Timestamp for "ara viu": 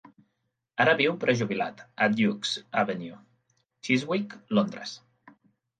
0.85-1.13